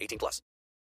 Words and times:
18 0.00 0.18
plus. 0.18 0.42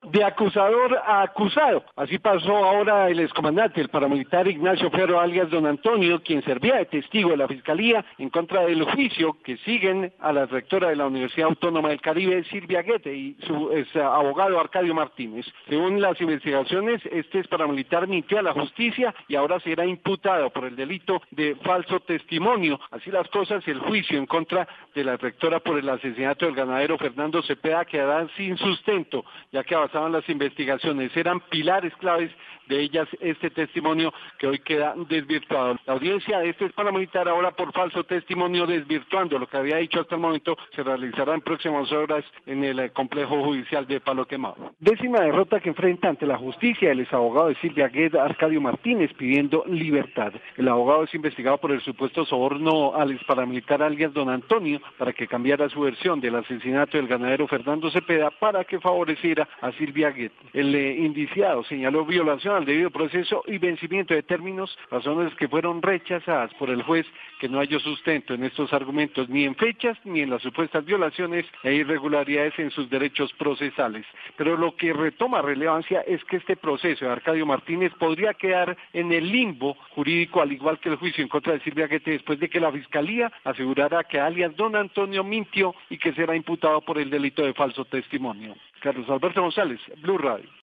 De 0.02 0.24
acusador 0.24 0.96
a 1.04 1.22
acusado. 1.22 1.84
Así 1.96 2.18
pasó 2.18 2.56
ahora 2.56 3.08
el 3.08 3.20
excomandante, 3.20 3.80
el 3.80 3.88
paramilitar 3.88 4.46
Ignacio 4.46 4.90
Ferro 4.90 5.20
alias 5.20 5.50
Don 5.50 5.66
Antonio, 5.66 6.22
quien 6.22 6.42
servía 6.44 6.76
de 6.76 6.86
testigo 6.86 7.30
de 7.30 7.36
la 7.36 7.48
Fiscalía 7.48 8.04
en 8.18 8.30
contra 8.30 8.62
del 8.62 8.84
juicio 8.84 9.36
que 9.42 9.56
siguen 9.58 10.12
a 10.20 10.32
la 10.32 10.46
rectora 10.46 10.88
de 10.88 10.96
la 10.96 11.06
Universidad 11.06 11.48
Autónoma 11.48 11.88
del 11.88 12.00
Caribe, 12.00 12.44
Silvia 12.44 12.82
Guete, 12.82 13.14
y 13.14 13.36
su 13.46 13.70
abogado 14.00 14.60
Arcadio 14.60 14.94
Martínez. 14.94 15.46
Según 15.68 16.00
las 16.00 16.20
investigaciones, 16.20 17.02
este 17.10 17.40
es 17.40 17.48
paramilitar 17.48 18.06
mintió 18.06 18.38
a 18.38 18.42
la 18.42 18.52
justicia 18.52 19.14
y 19.26 19.34
ahora 19.34 19.60
será 19.60 19.84
imputado 19.84 20.50
por 20.50 20.64
el 20.64 20.76
delito 20.76 21.20
de 21.30 21.56
falso 21.56 22.00
testimonio. 22.00 22.78
Así 22.90 23.10
las 23.10 23.28
cosas, 23.28 23.66
el 23.66 23.80
juicio 23.80 24.18
en 24.18 24.26
contra 24.26 24.68
de 24.94 25.04
la 25.04 25.16
rectora 25.16 25.60
por 25.60 25.78
el 25.78 25.88
asesinato 25.88 26.46
del 26.46 26.54
ganadero 26.54 26.98
Fernando 26.98 27.42
Cepeda 27.42 27.84
quedará 27.84 28.28
sin 28.36 28.56
sustento, 28.56 29.24
ya 29.52 29.64
que 29.64 29.74
pasaban 29.88 30.12
las 30.12 30.28
investigaciones, 30.28 31.16
eran 31.16 31.40
pilares 31.40 31.94
claves 31.96 32.30
de 32.68 32.80
ellas 32.80 33.08
este 33.20 33.50
testimonio 33.50 34.12
que 34.38 34.46
hoy 34.46 34.58
queda 34.58 34.94
desvirtuado. 35.08 35.76
La 35.86 35.94
audiencia 35.94 36.38
de 36.40 36.50
este 36.50 36.68
paramilitar 36.70 37.28
ahora 37.28 37.50
por 37.52 37.72
falso 37.72 38.04
testimonio 38.04 38.66
desvirtuando 38.66 39.38
lo 39.38 39.46
que 39.46 39.56
había 39.56 39.76
dicho 39.78 40.00
hasta 40.00 40.16
el 40.16 40.20
momento 40.20 40.56
se 40.74 40.82
realizará 40.82 41.34
en 41.34 41.40
próximas 41.40 41.90
horas 41.90 42.24
en 42.46 42.62
el 42.64 42.78
eh, 42.78 42.90
complejo 42.90 43.42
judicial 43.42 43.86
de 43.86 44.00
Palo 44.00 44.26
Quemado. 44.26 44.72
Décima 44.78 45.20
derrota 45.20 45.60
que 45.60 45.70
enfrenta 45.70 46.08
ante 46.08 46.26
la 46.26 46.36
justicia 46.36 46.92
el 46.92 47.00
exabogado 47.00 47.48
de 47.48 47.54
Silvia 47.56 47.88
Gueda, 47.88 48.24
Arcadio 48.24 48.60
Martínez, 48.60 49.12
pidiendo 49.14 49.64
libertad. 49.66 50.32
El 50.56 50.68
abogado 50.68 51.04
es 51.04 51.14
investigado 51.14 51.58
por 51.58 51.72
el 51.72 51.80
supuesto 51.80 52.26
soborno 52.26 52.94
al 52.94 53.12
ex 53.12 53.24
paramilitar 53.24 53.82
alias 53.82 54.12
Don 54.12 54.28
Antonio 54.28 54.80
para 54.98 55.12
que 55.12 55.26
cambiara 55.26 55.68
su 55.70 55.80
versión 55.80 56.20
del 56.20 56.34
asesinato 56.34 56.98
del 56.98 57.08
ganadero 57.08 57.48
Fernando 57.48 57.90
Cepeda 57.90 58.30
para 58.30 58.64
que 58.64 58.78
favoreciera 58.78 59.48
a 59.62 59.72
Silvia 59.78 60.10
Guet. 60.10 60.32
El 60.52 60.74
eh, 60.74 60.96
indiciado 60.98 61.64
señaló 61.64 62.04
violación 62.04 62.56
al 62.56 62.64
debido 62.64 62.90
proceso 62.90 63.42
y 63.46 63.58
vencimiento 63.58 64.14
de 64.14 64.22
términos, 64.22 64.76
razones 64.90 65.34
que 65.36 65.48
fueron 65.48 65.80
rechazadas 65.80 66.52
por 66.54 66.70
el 66.70 66.82
juez 66.82 67.06
que 67.40 67.48
no 67.48 67.58
halló 67.58 67.78
sustento 67.80 68.34
en 68.34 68.44
estos 68.44 68.72
argumentos 68.72 69.28
ni 69.28 69.44
en 69.44 69.54
fechas 69.54 69.96
ni 70.04 70.20
en 70.20 70.30
las 70.30 70.42
supuestas 70.42 70.84
violaciones 70.84 71.46
e 71.62 71.74
irregularidades 71.74 72.58
en 72.58 72.70
sus 72.70 72.90
derechos 72.90 73.32
procesales. 73.34 74.04
Pero 74.36 74.56
lo 74.56 74.76
que 74.76 74.92
retoma 74.92 75.40
relevancia 75.40 76.00
es 76.02 76.22
que 76.24 76.36
este 76.36 76.56
proceso 76.56 77.04
de 77.04 77.12
Arcadio 77.12 77.46
Martínez 77.46 77.92
podría 77.98 78.34
quedar 78.34 78.76
en 78.92 79.12
el 79.12 79.30
limbo 79.30 79.74
jurídico 79.94 80.42
al 80.42 80.52
igual 80.52 80.78
que 80.80 80.88
el 80.88 80.96
juicio 80.96 81.22
en 81.22 81.28
contra 81.28 81.52
de 81.52 81.60
Silvia 81.60 81.88
después 81.88 82.40
de 82.40 82.48
que 82.48 82.60
la 82.60 82.72
Fiscalía 82.72 83.30
asegurara 83.44 84.04
que 84.04 84.18
alias 84.18 84.56
Don 84.56 84.74
Antonio 84.76 85.22
mintió 85.22 85.74
y 85.90 85.98
que 85.98 86.12
será 86.12 86.34
imputado 86.34 86.80
por 86.80 86.98
el 86.98 87.10
delito 87.10 87.42
de 87.42 87.54
falso 87.54 87.84
testimonio. 87.84 88.54
Carlos 88.88 89.10
Alberto 89.10 89.42
González, 89.42 89.78
Blue 90.00 90.16
Radio. 90.16 90.48